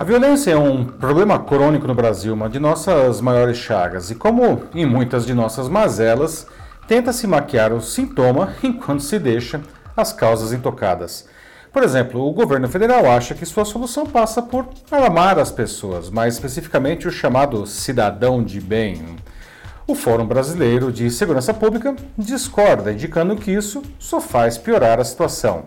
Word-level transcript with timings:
A 0.00 0.04
violência 0.04 0.52
é 0.52 0.56
um 0.56 0.82
problema 0.82 1.38
crônico 1.38 1.86
no 1.86 1.94
Brasil, 1.94 2.32
uma 2.32 2.48
de 2.48 2.58
nossas 2.58 3.20
maiores 3.20 3.58
chagas, 3.58 4.10
e 4.10 4.14
como 4.14 4.62
em 4.74 4.86
muitas 4.86 5.26
de 5.26 5.34
nossas 5.34 5.68
mazelas, 5.68 6.46
tenta-se 6.88 7.26
maquiar 7.26 7.70
o 7.70 7.82
sintoma 7.82 8.54
enquanto 8.64 9.02
se 9.02 9.18
deixa 9.18 9.60
as 9.94 10.10
causas 10.10 10.54
intocadas. 10.54 11.28
Por 11.70 11.82
exemplo, 11.82 12.26
o 12.26 12.32
governo 12.32 12.66
federal 12.66 13.10
acha 13.10 13.34
que 13.34 13.44
sua 13.44 13.66
solução 13.66 14.06
passa 14.06 14.40
por 14.40 14.66
alarmar 14.90 15.38
as 15.38 15.52
pessoas, 15.52 16.08
mais 16.08 16.32
especificamente 16.32 17.06
o 17.06 17.12
chamado 17.12 17.66
cidadão 17.66 18.42
de 18.42 18.58
bem. 18.58 19.04
O 19.86 19.94
Fórum 19.94 20.24
Brasileiro 20.24 20.90
de 20.90 21.10
Segurança 21.10 21.52
Pública 21.52 21.94
discorda, 22.16 22.90
indicando 22.90 23.36
que 23.36 23.52
isso 23.52 23.82
só 23.98 24.18
faz 24.18 24.56
piorar 24.56 24.98
a 24.98 25.04
situação. 25.04 25.66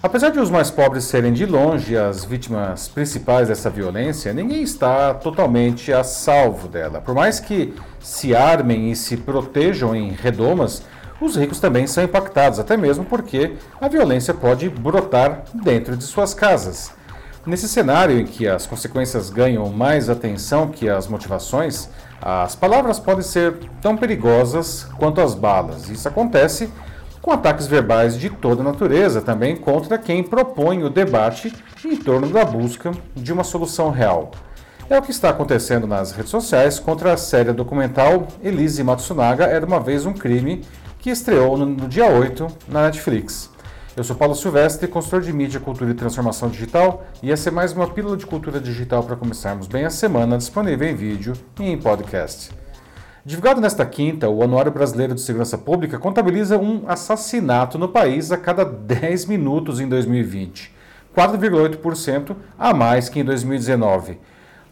Apesar 0.00 0.30
de 0.30 0.38
os 0.38 0.48
mais 0.48 0.70
pobres 0.70 1.04
serem 1.04 1.32
de 1.32 1.44
longe 1.44 1.96
as 1.96 2.24
vítimas 2.24 2.86
principais 2.86 3.48
dessa 3.48 3.68
violência, 3.68 4.32
ninguém 4.32 4.62
está 4.62 5.12
totalmente 5.12 5.92
a 5.92 6.04
salvo 6.04 6.68
dela. 6.68 7.00
Por 7.00 7.16
mais 7.16 7.40
que 7.40 7.74
se 7.98 8.32
armem 8.32 8.92
e 8.92 8.96
se 8.96 9.16
protejam 9.16 9.96
em 9.96 10.12
redomas, 10.12 10.84
os 11.20 11.34
ricos 11.34 11.58
também 11.58 11.88
são 11.88 12.04
impactados, 12.04 12.60
até 12.60 12.76
mesmo 12.76 13.04
porque 13.04 13.56
a 13.80 13.88
violência 13.88 14.32
pode 14.32 14.68
brotar 14.68 15.42
dentro 15.52 15.96
de 15.96 16.04
suas 16.04 16.32
casas. 16.32 16.92
Nesse 17.44 17.66
cenário 17.68 18.20
em 18.20 18.24
que 18.24 18.46
as 18.46 18.68
consequências 18.68 19.30
ganham 19.30 19.68
mais 19.68 20.08
atenção 20.08 20.68
que 20.68 20.88
as 20.88 21.08
motivações, 21.08 21.88
as 22.22 22.54
palavras 22.54 23.00
podem 23.00 23.24
ser 23.24 23.56
tão 23.82 23.96
perigosas 23.96 24.84
quanto 24.96 25.20
as 25.20 25.34
balas. 25.34 25.88
Isso 25.88 26.06
acontece 26.06 26.70
com 27.20 27.32
ataques 27.32 27.66
verbais 27.66 28.18
de 28.18 28.30
toda 28.30 28.62
natureza, 28.62 29.20
também 29.20 29.56
contra 29.56 29.98
quem 29.98 30.22
propõe 30.22 30.82
o 30.84 30.90
debate 30.90 31.52
em 31.84 31.96
torno 31.96 32.28
da 32.28 32.44
busca 32.44 32.92
de 33.14 33.32
uma 33.32 33.44
solução 33.44 33.90
real. 33.90 34.30
É 34.90 34.98
o 34.98 35.02
que 35.02 35.10
está 35.10 35.28
acontecendo 35.28 35.86
nas 35.86 36.12
redes 36.12 36.30
sociais 36.30 36.78
contra 36.78 37.12
a 37.12 37.16
série 37.16 37.52
documental 37.52 38.26
Elise 38.42 38.82
Matsunaga 38.82 39.44
Era 39.44 39.66
uma 39.66 39.78
Vez 39.78 40.06
um 40.06 40.14
Crime, 40.14 40.64
que 40.98 41.10
estreou 41.10 41.58
no, 41.58 41.86
dia 41.86 42.06
8 42.06 42.46
na 42.68 42.84
Netflix. 42.84 43.50
Eu 43.94 44.04
sou 44.04 44.16
Paulo 44.16 44.34
Silvestre, 44.34 44.88
consultor 44.88 45.20
de 45.20 45.32
mídia, 45.32 45.60
cultura 45.60 45.90
e 45.90 45.94
transformação 45.94 46.48
digital, 46.48 47.04
e 47.22 47.30
essa 47.30 47.48
é 47.48 47.52
mais 47.52 47.72
uma 47.72 47.88
pílula 47.88 48.16
de 48.16 48.24
cultura 48.24 48.60
digital 48.60 49.02
para 49.02 49.16
começarmos 49.16 49.66
bem 49.66 49.84
a 49.84 49.90
semana, 49.90 50.38
disponível 50.38 50.88
em 50.88 50.94
vídeo 50.94 51.34
e 51.58 51.64
em 51.64 51.76
podcast. 51.76 52.50
Divulgado 53.28 53.60
nesta 53.60 53.84
quinta, 53.84 54.30
o 54.30 54.42
Anuário 54.42 54.72
Brasileiro 54.72 55.14
de 55.14 55.20
Segurança 55.20 55.58
Pública 55.58 55.98
contabiliza 55.98 56.56
um 56.56 56.84
assassinato 56.86 57.78
no 57.78 57.90
país 57.90 58.32
a 58.32 58.38
cada 58.38 58.64
10 58.64 59.26
minutos 59.26 59.80
em 59.80 59.86
2020, 59.86 60.74
4,8% 61.14 62.34
a 62.58 62.72
mais 62.72 63.10
que 63.10 63.20
em 63.20 63.24
2019. 63.24 64.18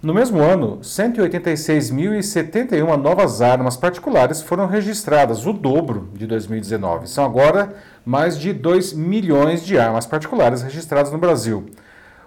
No 0.00 0.14
mesmo 0.14 0.40
ano, 0.40 0.78
186.071 0.78 2.96
novas 2.96 3.42
armas 3.42 3.76
particulares 3.76 4.40
foram 4.40 4.66
registradas, 4.66 5.44
o 5.44 5.52
dobro 5.52 6.08
de 6.14 6.26
2019. 6.26 7.10
São 7.10 7.26
agora 7.26 7.74
mais 8.06 8.38
de 8.38 8.54
2 8.54 8.94
milhões 8.94 9.66
de 9.66 9.78
armas 9.78 10.06
particulares 10.06 10.62
registradas 10.62 11.12
no 11.12 11.18
Brasil. 11.18 11.66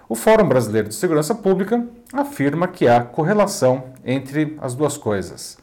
O 0.08 0.14
Fórum 0.14 0.46
Brasileiro 0.46 0.90
de 0.90 0.94
Segurança 0.94 1.34
Pública 1.34 1.84
afirma 2.12 2.68
que 2.68 2.86
há 2.86 3.00
correlação 3.00 3.82
entre 4.04 4.56
as 4.62 4.76
duas 4.76 4.96
coisas. 4.96 5.58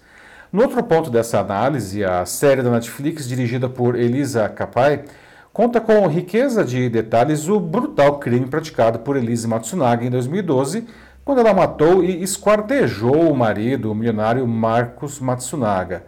No 0.51 0.61
outro 0.61 0.81
ponto 0.81 1.09
dessa 1.09 1.39
análise, 1.39 2.05
a 2.05 2.25
série 2.25 2.61
da 2.61 2.71
Netflix, 2.71 3.27
dirigida 3.27 3.67
por 3.67 3.95
Elisa 3.95 4.47
Capai, 4.47 5.03
conta 5.51 5.81
com 5.81 6.07
riqueza 6.07 6.63
de 6.63 6.87
detalhes 6.87 7.49
o 7.49 7.59
brutal 7.59 8.17
crime 8.17 8.47
praticado 8.47 8.99
por 8.99 9.17
Elise 9.17 9.45
Matsunaga 9.45 10.05
em 10.05 10.09
2012, 10.09 10.87
quando 11.25 11.39
ela 11.39 11.53
matou 11.53 12.01
e 12.01 12.23
esquartejou 12.23 13.29
o 13.29 13.35
marido, 13.35 13.91
o 13.91 13.95
milionário 13.95 14.47
Marcos 14.47 15.19
Matsunaga. 15.19 16.05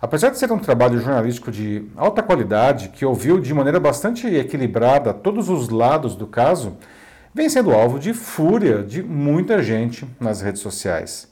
Apesar 0.00 0.30
de 0.30 0.38
ser 0.38 0.52
um 0.52 0.60
trabalho 0.60 1.00
jornalístico 1.00 1.50
de 1.50 1.84
alta 1.96 2.22
qualidade, 2.22 2.90
que 2.90 3.04
ouviu 3.04 3.40
de 3.40 3.52
maneira 3.52 3.80
bastante 3.80 4.28
equilibrada 4.28 5.12
todos 5.12 5.48
os 5.48 5.68
lados 5.70 6.14
do 6.14 6.28
caso, 6.28 6.76
vem 7.34 7.48
sendo 7.48 7.72
alvo 7.72 7.98
de 7.98 8.14
fúria 8.14 8.80
de 8.84 9.02
muita 9.02 9.60
gente 9.60 10.06
nas 10.20 10.40
redes 10.40 10.62
sociais. 10.62 11.31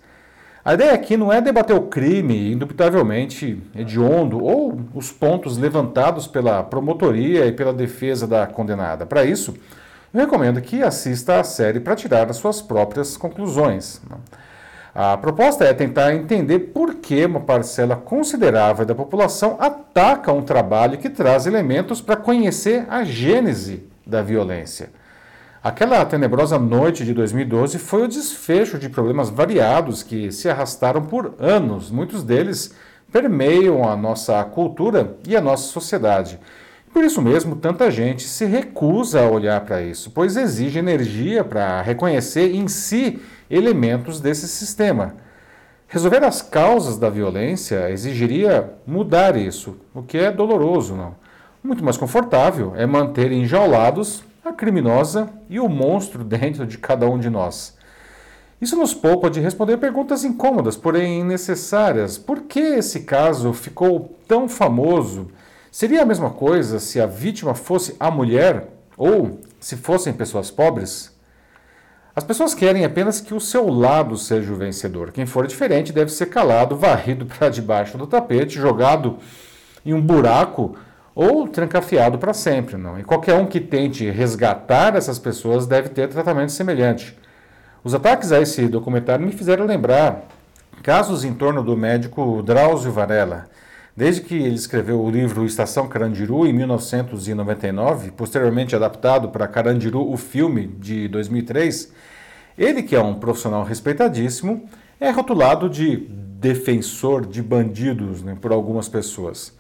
A 0.63 0.75
ideia 0.75 0.93
aqui 0.93 1.17
não 1.17 1.33
é 1.33 1.41
debater 1.41 1.75
o 1.75 1.83
crime 1.83 2.53
indubitavelmente 2.53 3.63
hediondo 3.75 4.45
ou 4.45 4.79
os 4.95 5.11
pontos 5.11 5.57
levantados 5.57 6.27
pela 6.27 6.63
promotoria 6.63 7.47
e 7.47 7.53
pela 7.53 7.73
defesa 7.73 8.27
da 8.27 8.47
condenada. 8.47 9.07
Para 9.07 9.25
isso, 9.25 9.55
eu 10.13 10.21
recomendo 10.21 10.61
que 10.61 10.83
assista 10.83 11.41
à 11.41 11.45
série 11.45 11.81
para 11.81 11.97
tirar 11.97 12.29
as 12.29 12.37
suas 12.37 12.61
próprias 12.61 13.17
conclusões. 13.17 14.03
A 14.95 15.17
proposta 15.17 15.65
é 15.65 15.73
tentar 15.73 16.13
entender 16.15 16.59
por 16.59 16.97
que 16.97 17.25
uma 17.25 17.41
parcela 17.41 17.97
considerável 17.97 18.85
da 18.85 18.95
população 18.95 19.57
ataca 19.59 20.31
um 20.31 20.43
trabalho 20.43 20.99
que 20.99 21.09
traz 21.09 21.47
elementos 21.47 22.03
para 22.03 22.17
conhecer 22.17 22.85
a 22.91 23.03
gênese 23.03 23.85
da 24.07 24.21
violência. 24.21 24.91
Aquela 25.63 26.03
tenebrosa 26.07 26.59
noite 26.59 27.05
de 27.05 27.13
2012 27.13 27.79
foi 27.79 28.05
o 28.05 28.09
desfecho 28.09 28.79
de 28.79 28.89
problemas 28.89 29.29
variados 29.29 30.03
que 30.03 30.33
se 30.33 30.49
arrastaram 30.49 31.03
por 31.03 31.35
anos. 31.39 31.91
Muitos 31.91 32.23
deles 32.23 32.75
permeiam 33.13 33.87
a 33.87 33.95
nossa 33.95 34.43
cultura 34.43 35.19
e 35.29 35.37
a 35.37 35.41
nossa 35.41 35.71
sociedade. 35.71 36.41
Por 36.95 37.05
isso 37.05 37.21
mesmo, 37.21 37.57
tanta 37.57 37.91
gente 37.91 38.23
se 38.23 38.47
recusa 38.47 39.21
a 39.21 39.29
olhar 39.29 39.61
para 39.61 39.83
isso, 39.83 40.11
pois 40.13 40.35
exige 40.35 40.79
energia 40.79 41.45
para 41.45 41.83
reconhecer 41.83 42.55
em 42.55 42.67
si 42.67 43.21
elementos 43.51 44.19
desse 44.19 44.49
sistema. 44.49 45.15
Resolver 45.87 46.25
as 46.25 46.41
causas 46.41 46.97
da 46.97 47.11
violência 47.11 47.91
exigiria 47.91 48.73
mudar 48.87 49.37
isso, 49.37 49.77
o 49.93 50.03
que 50.03 50.17
é 50.17 50.33
doloroso, 50.33 50.95
não? 50.97 51.15
Muito 51.63 51.85
mais 51.85 51.99
confortável 51.99 52.73
é 52.75 52.87
manter 52.87 53.31
enjaulados 53.31 54.25
a 54.45 54.53
criminosa 54.53 55.29
e 55.49 55.61
o 55.61 55.69
monstro 55.69 56.25
dentro 56.25 56.67
de 56.67 56.79
cada 56.79 57.09
um 57.09 57.19
de 57.19 57.29
nós. 57.29 57.77
Isso 58.61 58.77
nos 58.77 58.93
poupa 58.93 59.31
de 59.31 59.41
responder 59.41 59.79
perguntas 59.79 60.25
incômodas, 60.25 60.77
porém 60.77 61.25
necessárias. 61.25 62.19
Por 62.19 62.43
que 62.43 62.61
esse 62.61 63.01
caso 63.01 63.53
ficou 63.53 64.19
tão 64.29 64.49
famoso? 64.49 65.29
Seria 65.71 66.03
a 66.03 66.07
mesma 66.07 66.31
coisa 66.31 66.79
se 66.79 67.01
a 67.01 67.07
vítima 67.07 67.55
fosse 67.55 67.97
a 67.99 68.11
mulher 68.11 68.69
ou 68.97 69.41
se 69.59 69.77
fossem 69.77 70.13
pessoas 70.13 70.51
pobres? 70.51 71.11
As 72.15 72.25
pessoas 72.25 72.55
querem 72.55 72.85
apenas 72.85 73.21
que 73.21 73.33
o 73.33 73.41
seu 73.41 73.69
lado 73.69 74.17
seja 74.17 74.53
o 74.53 74.57
vencedor. 74.57 75.13
Quem 75.13 75.25
for 75.25 75.47
diferente 75.47 75.93
deve 75.93 76.11
ser 76.11 76.27
calado, 76.27 76.77
varrido 76.77 77.25
para 77.27 77.49
debaixo 77.49 77.97
do 77.97 78.07
tapete, 78.07 78.59
jogado 78.59 79.19
em 79.87 79.95
um 79.95 80.03
buraco 80.03 80.77
ou 81.15 81.49
trancafiado 81.49 82.19
para 82.19 82.33
sempre. 82.33 82.77
Não? 82.77 82.99
E 82.99 83.05
qualquer 83.05 83.35
um 83.35 83.47
que 83.47 83.61
tente 83.61 84.09
resgatar 84.11 84.97
essas 84.97 85.19
pessoas 85.19 85.67
deve 85.67 85.89
ter 85.91 86.09
tratamento 86.09 86.53
semelhante. 86.53 87.17
Os 87.83 87.95
ataques 87.95 88.31
a 88.33 88.41
esse 88.41 88.69
documentário 88.69 89.25
me 89.25 89.33
fizeram 89.33 89.65
lembrar 89.65 90.27
casos 90.83 91.25
em 91.25 91.33
torno 91.33 91.63
do 91.63 91.77
médico 91.77 92.43
Drauzio 92.43 92.93
Varela. 92.93 93.47
Desde 93.97 94.23
que 94.23 94.35
ele 94.35 94.55
escreveu 94.55 95.01
o 95.01 95.11
livro 95.11 95.45
Estação 95.45 95.89
Carandiru 95.89 96.47
em 96.47 96.53
1999, 96.53 98.13
posteriormente 98.13 98.75
adaptado 98.77 99.29
para 99.29 99.49
Carandiru, 99.49 100.11
o 100.11 100.17
filme 100.17 100.67
de 100.67 101.09
2003, 101.09 101.93
ele, 102.57 102.83
que 102.83 102.95
é 102.95 103.01
um 103.01 103.15
profissional 103.15 103.65
respeitadíssimo, 103.65 104.69
é 104.99 105.11
rotulado 105.11 105.69
de 105.69 105.97
defensor 105.97 107.27
de 107.27 107.43
bandidos 107.43 108.23
né, 108.23 108.37
por 108.41 108.53
algumas 108.53 108.89
pessoas. 108.89 109.59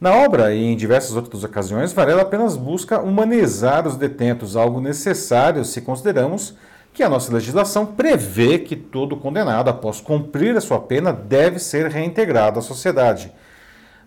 Na 0.00 0.14
obra 0.14 0.54
e 0.54 0.64
em 0.64 0.76
diversas 0.76 1.16
outras 1.16 1.42
ocasiões, 1.42 1.92
Varela 1.92 2.22
apenas 2.22 2.56
busca 2.56 3.00
humanizar 3.00 3.86
os 3.86 3.96
detentos, 3.96 4.54
algo 4.54 4.80
necessário 4.80 5.64
se 5.64 5.80
consideramos 5.80 6.54
que 6.94 7.02
a 7.02 7.08
nossa 7.08 7.32
legislação 7.32 7.84
prevê 7.84 8.60
que 8.60 8.76
todo 8.76 9.16
condenado, 9.16 9.68
após 9.68 10.00
cumprir 10.00 10.56
a 10.56 10.60
sua 10.60 10.78
pena, 10.78 11.12
deve 11.12 11.58
ser 11.58 11.88
reintegrado 11.88 12.60
à 12.60 12.62
sociedade. 12.62 13.32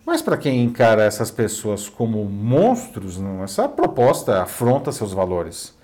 Mas 0.06 0.22
para 0.22 0.38
quem 0.38 0.64
encara 0.64 1.04
essas 1.04 1.30
pessoas 1.30 1.90
como 1.90 2.24
monstros, 2.24 3.18
não, 3.18 3.44
essa 3.44 3.68
proposta 3.68 4.42
afronta 4.42 4.94
seus 4.94 5.12
valores. 5.12 5.78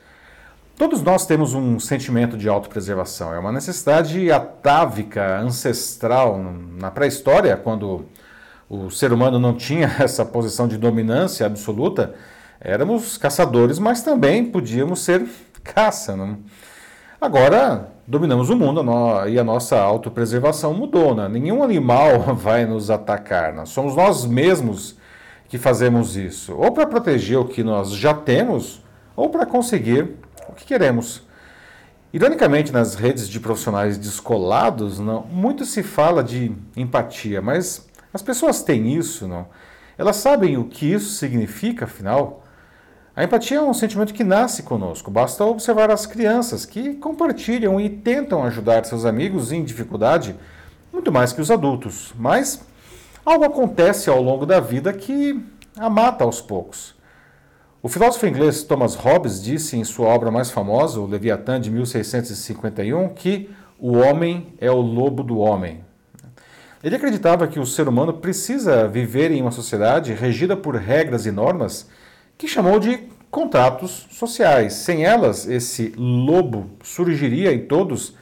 Todos 0.78 1.02
nós 1.02 1.26
temos 1.26 1.54
um 1.54 1.80
sentimento 1.80 2.38
de 2.38 2.48
autopreservação, 2.48 3.34
é 3.34 3.40
uma 3.40 3.52
necessidade 3.52 4.32
atávica, 4.32 5.40
ancestral. 5.40 6.40
Na 6.78 6.92
pré-história, 6.92 7.58
quando 7.58 8.06
o 8.70 8.90
ser 8.90 9.14
humano 9.14 9.40
não 9.40 9.54
tinha 9.54 9.88
essa 10.00 10.26
posição 10.26 10.68
de 10.68 10.78
dominância 10.78 11.46
absoluta, 11.46 12.14
éramos 12.60 13.18
caçadores, 13.18 13.80
mas 13.80 14.02
também 14.02 14.46
podíamos 14.46 15.00
ser 15.02 15.28
caça. 15.64 16.16
Não? 16.16 16.38
Agora 17.20 17.90
dominamos 18.08 18.50
o 18.50 18.56
mundo 18.56 18.82
e 19.28 19.38
a 19.38 19.44
nossa 19.44 19.80
autopreservação 19.80 20.74
mudou. 20.74 21.14
Né? 21.16 21.28
Nenhum 21.28 21.64
animal 21.64 22.20
vai 22.36 22.66
nos 22.66 22.90
atacar. 22.90 23.54
Né? 23.54 23.66
Somos 23.66 23.96
nós 23.96 24.26
mesmos 24.26 24.96
que 25.50 25.58
fazemos 25.58 26.18
isso, 26.18 26.54
ou 26.56 26.72
para 26.74 26.86
proteger 26.86 27.38
o 27.38 27.46
que 27.46 27.64
nós 27.64 27.92
já 27.92 28.14
temos, 28.14 28.84
ou 29.16 29.30
para 29.30 29.46
conseguir 29.46 30.16
o 30.50 30.54
que 30.54 30.66
queremos. 30.66 31.26
Ironicamente, 32.12 32.72
nas 32.72 32.96
redes 32.96 33.30
de 33.30 33.40
profissionais 33.40 33.98
descolados, 33.98 35.00
não, 35.00 35.24
muito 35.24 35.64
se 35.66 35.84
fala 35.84 36.22
de 36.22 36.52
empatia, 36.76 37.42
mas 37.42 37.87
as 38.14 38.22
pessoas 38.22 38.62
têm 38.64 38.94
isso, 38.96 39.28
não? 39.28 39.48
Elas 39.98 40.18
sabem 40.18 40.58
o 40.58 40.66
que 40.66 40.92
isso 40.92 41.12
significa, 41.12 41.86
afinal? 41.86 42.44
A 43.16 43.24
empatia 43.24 43.58
é 43.58 43.62
um 43.62 43.74
sentimento 43.74 44.14
que 44.14 44.24
nasce 44.24 44.62
conosco. 44.62 45.10
Basta 45.10 45.44
observar 45.44 45.90
as 45.90 46.06
crianças 46.06 46.66
que 46.66 46.94
compartilham 46.96 47.80
e 47.80 47.90
tentam 47.90 48.44
ajudar 48.44 48.86
seus 48.86 49.06
amigos 49.06 49.52
em 49.52 49.64
dificuldade 49.64 50.36
muito 50.94 51.12
mais 51.12 51.34
que 51.34 51.42
os 51.42 51.50
adultos. 51.50 52.14
Mas 52.16 52.64
algo 53.26 53.44
acontece 53.44 54.10
ao 54.10 54.22
longo 54.22 54.46
da 54.46 54.60
vida 54.60 54.94
que 54.94 55.44
a 55.76 55.90
mata 55.90 56.24
aos 56.24 56.42
poucos. 56.42 56.96
O 57.82 57.90
filósofo 57.90 58.28
inglês 58.28 58.64
Thomas 58.64 58.96
Hobbes 58.96 59.42
disse 59.42 59.78
em 59.78 59.84
sua 59.84 60.08
obra 60.08 60.30
mais 60.30 60.52
famosa, 60.52 61.00
o 61.00 61.06
Leviatã 61.06 61.60
de 61.60 61.72
1651, 61.72 63.10
que 63.10 63.50
o 63.80 63.98
homem 63.98 64.54
é 64.60 64.70
o 64.70 64.82
lobo 64.82 65.24
do 65.24 65.38
homem. 65.38 65.84
Ele 66.88 66.96
acreditava 66.96 67.50
que 67.50 67.60
o 67.60 67.66
ser 67.66 67.90
humano 67.90 68.14
precisa 68.14 68.88
viver 68.88 69.30
em 69.30 69.42
uma 69.42 69.52
sociedade 69.52 70.14
regida 70.14 70.56
por 70.56 70.74
regras 70.74 71.26
e 71.26 71.32
normas 71.32 71.90
que 72.38 72.48
chamou 72.48 72.80
de 72.80 73.10
contratos 73.30 74.08
sociais. 74.10 74.72
Sem 74.72 75.04
elas, 75.04 75.46
esse 75.50 75.94
lobo 75.98 76.70
surgiria 76.82 77.52
em 77.52 77.60
todos 77.60 78.16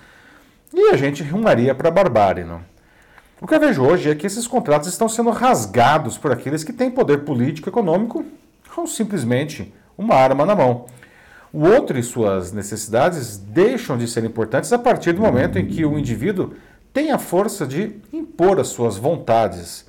e 0.73 0.89
a 0.89 0.97
gente 0.97 1.21
rumaria 1.21 1.75
para 1.75 1.89
a 1.89 1.91
barbárie. 1.91 2.44
Não? 2.44 2.59
O 3.39 3.45
que 3.45 3.53
eu 3.53 3.59
vejo 3.59 3.83
hoje 3.83 4.09
é 4.09 4.15
que 4.15 4.25
esses 4.25 4.47
contratos 4.47 4.89
estão 4.89 5.07
sendo 5.07 5.29
rasgados 5.29 6.17
por 6.17 6.31
aqueles 6.31 6.63
que 6.63 6.73
têm 6.73 6.89
poder 6.89 7.19
político 7.19 7.69
e 7.69 7.71
econômico 7.71 8.25
ou 8.75 8.88
simplesmente 8.88 9.71
uma 9.95 10.15
arma 10.15 10.44
na 10.44 10.56
mão. 10.56 10.88
O 11.53 11.67
outro 11.67 12.00
e 12.00 12.03
suas 12.03 12.51
necessidades 12.51 13.38
deixam 13.38 13.95
de 13.95 14.07
ser 14.07 14.23
importantes 14.23 14.73
a 14.73 14.79
partir 14.79 15.13
do 15.13 15.21
momento 15.21 15.59
em 15.59 15.67
que 15.67 15.85
o 15.85 16.00
indivíduo 16.00 16.56
tem 16.95 17.12
a 17.12 17.18
força 17.18 17.68
de 17.68 17.97
impor 18.13 18.57
as 18.57 18.69
suas 18.69 18.95
vontades. 18.95 19.86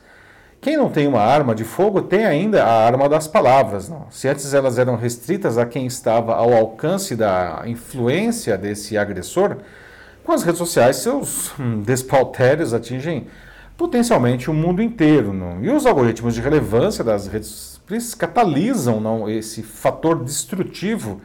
Quem 0.61 0.77
não 0.77 0.91
tem 0.91 1.07
uma 1.07 1.21
arma 1.21 1.55
de 1.55 1.63
fogo 1.63 2.03
tem 2.03 2.27
ainda 2.27 2.65
a 2.65 2.85
arma 2.85 3.09
das 3.09 3.29
palavras. 3.29 3.89
Não? 3.89 4.09
Se 4.11 4.27
antes 4.27 4.53
elas 4.53 4.77
eram 4.77 4.97
restritas 4.97 5.57
a 5.57 5.65
quem 5.65 5.87
estava 5.87 6.35
ao 6.35 6.53
alcance 6.53 7.15
da 7.15 7.63
influência 7.65 8.59
desse 8.59 8.99
agressor, 8.99 9.59
com 10.25 10.33
as 10.33 10.43
redes 10.43 10.59
sociais 10.59 10.97
seus 10.97 11.57
hum, 11.61 11.81
despaltérios 11.81 12.75
atingem 12.75 13.29
potencialmente 13.77 14.51
o 14.51 14.55
mundo 14.55 14.83
inteiro. 14.83 15.33
Não? 15.33 15.63
E 15.63 15.71
os 15.71 15.87
algoritmos 15.87 16.35
de 16.35 16.41
relevância 16.41 17.05
das 17.05 17.29
redes 17.29 17.79
catalisam 18.19 18.99
não, 18.99 19.31
esse 19.31 19.63
fator 19.63 20.25
destrutivo 20.25 21.21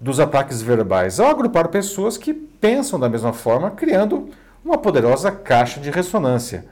dos 0.00 0.20
ataques 0.20 0.62
verbais 0.62 1.18
ao 1.18 1.26
agrupar 1.26 1.66
pessoas 1.66 2.16
que 2.16 2.32
pensam 2.32 3.00
da 3.00 3.08
mesma 3.08 3.32
forma, 3.32 3.72
criando 3.72 4.28
uma 4.64 4.78
poderosa 4.78 5.30
caixa 5.30 5.80
de 5.80 5.90
ressonância. 5.90 6.66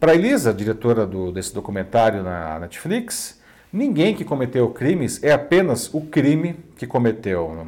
Para 0.00 0.14
Elisa, 0.14 0.52
diretora 0.52 1.06
do, 1.06 1.30
desse 1.30 1.54
documentário 1.54 2.22
na 2.22 2.58
Netflix, 2.58 3.40
ninguém 3.72 4.14
que 4.14 4.24
cometeu 4.24 4.68
crimes 4.70 5.22
é 5.22 5.32
apenas 5.32 5.92
o 5.94 6.00
crime 6.00 6.56
que 6.76 6.86
cometeu. 6.86 7.66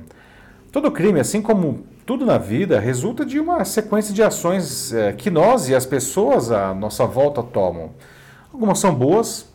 Todo 0.72 0.90
crime, 0.90 1.20
assim 1.20 1.40
como 1.40 1.87
tudo 2.04 2.26
na 2.26 2.38
vida, 2.38 2.81
resulta 2.81 3.25
de 3.25 3.38
uma 3.38 3.64
sequência 3.64 4.12
de 4.12 4.22
ações 4.22 4.93
é, 4.93 5.12
que 5.12 5.31
nós 5.31 5.69
e 5.69 5.75
as 5.75 5.87
pessoas 5.87 6.50
à 6.50 6.75
nossa 6.75 7.06
volta 7.06 7.43
tomam. 7.43 7.90
Algumas 8.52 8.78
são 8.78 8.94
boas, 8.94 9.46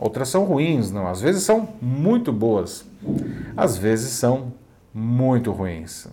Outras 0.00 0.30
são 0.30 0.44
ruins, 0.44 0.90
não. 0.90 1.06
Às 1.06 1.20
vezes 1.20 1.42
são 1.42 1.68
muito 1.80 2.32
boas, 2.32 2.86
às 3.54 3.76
vezes 3.76 4.12
são 4.12 4.54
muito 4.94 5.52
ruins. 5.52 6.08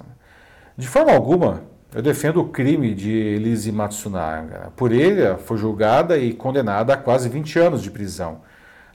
De 0.77 0.85
forma 0.89 1.13
alguma, 1.13 1.63
eu 1.97 2.03
defendo 2.03 2.39
o 2.41 2.49
crime 2.49 2.93
de 2.93 3.09
Elise 3.09 3.71
Matsunaga. 3.71 4.71
Por 4.75 4.91
ele, 4.91 5.35
foi 5.37 5.57
julgada 5.57 6.15
e 6.15 6.31
condenada 6.31 6.93
a 6.93 6.97
quase 6.97 7.27
20 7.27 7.57
anos 7.57 7.81
de 7.81 7.89
prisão. 7.89 8.41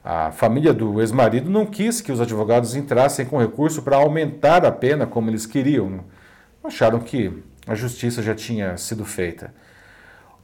A 0.04 0.30
família 0.30 0.72
do 0.72 1.00
ex-marido 1.00 1.50
não 1.50 1.66
quis 1.66 2.00
que 2.00 2.12
os 2.12 2.20
advogados 2.20 2.76
entrassem 2.76 3.26
com 3.26 3.40
recurso 3.40 3.82
para 3.82 3.96
aumentar 3.96 4.64
a 4.64 4.70
pena 4.70 5.04
como 5.04 5.28
eles 5.28 5.46
queriam. 5.46 6.04
Acharam 6.62 7.00
que 7.00 7.42
a 7.66 7.74
justiça 7.74 8.22
já 8.22 8.36
tinha 8.36 8.76
sido 8.76 9.04
feita. 9.04 9.52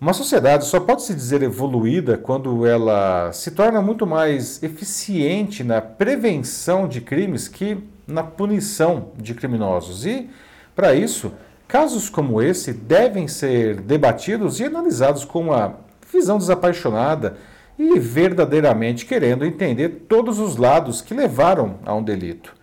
Uma 0.00 0.12
sociedade 0.12 0.64
só 0.64 0.80
pode 0.80 1.04
se 1.04 1.14
dizer 1.14 1.44
evoluída 1.44 2.18
quando 2.18 2.66
ela 2.66 3.30
se 3.32 3.52
torna 3.52 3.80
muito 3.80 4.04
mais 4.04 4.60
eficiente 4.64 5.62
na 5.62 5.80
prevenção 5.80 6.88
de 6.88 7.00
crimes 7.00 7.46
que 7.46 7.78
na 8.04 8.24
punição 8.24 9.12
de 9.16 9.32
criminosos. 9.32 10.04
E, 10.04 10.28
para 10.74 10.92
isso, 10.92 11.32
casos 11.68 12.08
como 12.08 12.40
esse 12.40 12.72
devem 12.72 13.28
ser 13.28 13.82
debatidos 13.82 14.58
e 14.58 14.64
analisados 14.64 15.24
com 15.24 15.42
uma 15.42 15.76
visão 16.10 16.38
desapaixonada 16.38 17.36
e 17.78 17.98
verdadeiramente 17.98 19.04
querendo 19.04 19.44
entender 19.44 20.06
todos 20.08 20.38
os 20.38 20.56
lados 20.56 21.02
que 21.02 21.14
levaram 21.14 21.76
a 21.84 21.94
um 21.94 22.02
delito. 22.02 22.54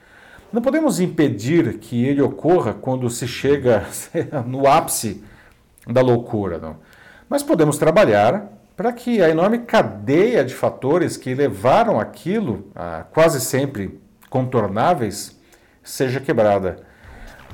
Não 0.51 0.61
podemos 0.61 0.99
impedir 0.99 1.77
que 1.77 2.03
ele 2.03 2.21
ocorra 2.21 2.73
quando 2.73 3.09
se 3.09 3.27
chega 3.27 3.85
no 4.45 4.67
ápice 4.67 5.23
da 5.87 6.01
loucura. 6.01 6.57
Não? 6.57 6.77
Mas 7.29 7.43
podemos 7.43 7.77
trabalhar 7.77 8.51
para 8.75 8.91
que 8.91 9.21
a 9.21 9.29
enorme 9.29 9.59
cadeia 9.59 10.43
de 10.43 10.53
fatores 10.53 11.15
que 11.15 11.33
levaram 11.33 11.99
aquilo, 11.99 12.67
a 12.75 13.05
quase 13.13 13.39
sempre 13.39 13.99
contornáveis, 14.29 15.39
seja 15.81 16.19
quebrada. 16.19 16.83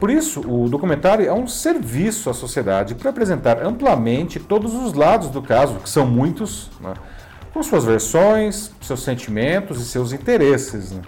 Por 0.02 0.10
isso, 0.10 0.42
o 0.42 0.68
documentário 0.68 1.28
é 1.28 1.32
um 1.32 1.46
serviço 1.46 2.28
à 2.28 2.34
sociedade 2.34 2.96
para 2.96 3.12
apresentar 3.12 3.64
amplamente 3.64 4.40
todos 4.40 4.74
os 4.74 4.96
lados 4.96 5.30
do 5.30 5.44
caso, 5.44 5.76
que 5.76 5.88
são 5.88 6.08
muitos, 6.08 6.72
né, 6.82 6.96
com 7.54 7.62
suas 7.62 7.86
versões, 7.86 8.72
seus 8.82 9.04
sentimentos 9.04 9.80
e 9.80 9.86
seus 9.86 10.12
interesses. 10.12 10.92
Né. 10.92 11.04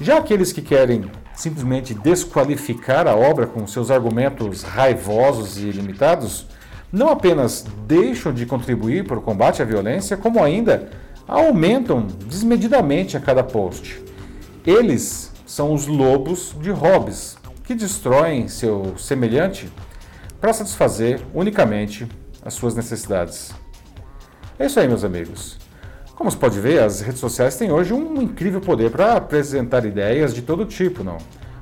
Já 0.00 0.18
aqueles 0.18 0.52
que 0.52 0.62
querem 0.62 1.10
simplesmente 1.34 1.92
desqualificar 1.92 3.08
a 3.08 3.16
obra 3.16 3.48
com 3.48 3.66
seus 3.66 3.90
argumentos 3.90 4.62
raivosos 4.62 5.58
e 5.58 5.72
limitados, 5.72 6.46
não 6.92 7.08
apenas 7.08 7.66
deixam 7.84 8.32
de 8.32 8.46
contribuir 8.46 9.04
para 9.08 9.18
o 9.18 9.22
combate 9.22 9.60
à 9.60 9.64
violência, 9.64 10.16
como 10.16 10.40
ainda 10.40 10.88
aumentam 11.26 12.06
desmedidamente 12.28 13.16
a 13.16 13.20
cada 13.20 13.42
post. 13.42 14.00
Eles 14.64 15.32
são 15.44 15.74
os 15.74 15.88
lobos 15.88 16.54
de 16.60 16.70
Hobbes, 16.70 17.42
que 17.64 17.74
destroem 17.74 18.46
seu 18.46 18.96
semelhante 18.98 19.72
para 20.40 20.52
satisfazer 20.52 21.20
unicamente 21.32 22.06
as 22.44 22.54
suas 22.54 22.74
necessidades. 22.74 23.52
É 24.58 24.66
isso 24.66 24.78
aí, 24.78 24.86
meus 24.86 25.02
amigos. 25.02 25.58
Como 26.14 26.30
você 26.30 26.36
pode 26.36 26.60
ver, 26.60 26.80
as 26.80 27.00
redes 27.00 27.18
sociais 27.18 27.56
têm 27.56 27.72
hoje 27.72 27.92
um 27.92 28.22
incrível 28.22 28.60
poder 28.60 28.90
para 28.90 29.14
apresentar 29.14 29.84
ideias 29.84 30.32
de 30.32 30.42
todo 30.42 30.64
tipo, 30.64 31.02
não? 31.02 31.18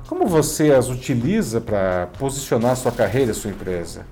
Como 0.07 0.27
você 0.27 0.71
as 0.71 0.89
utiliza 0.89 1.59
para 1.59 2.07
posicionar 2.19 2.75
sua 2.75 2.91
carreira 2.91 3.31
e 3.31 3.33
sua 3.33 3.49
empresa? 3.49 4.05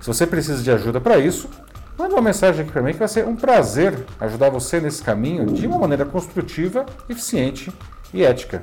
Se 0.00 0.06
você 0.06 0.26
precisa 0.26 0.62
de 0.62 0.70
ajuda 0.70 1.00
para 1.00 1.18
isso, 1.18 1.48
manda 1.96 2.14
uma 2.14 2.22
mensagem 2.22 2.62
aqui 2.62 2.72
para 2.72 2.82
mim 2.82 2.92
que 2.92 2.98
vai 2.98 3.06
ser 3.06 3.26
um 3.26 3.36
prazer 3.36 3.94
ajudar 4.18 4.50
você 4.50 4.80
nesse 4.80 5.02
caminho 5.02 5.46
de 5.46 5.66
uma 5.66 5.78
maneira 5.78 6.04
construtiva, 6.04 6.84
eficiente 7.08 7.70
e 8.12 8.24
ética. 8.24 8.62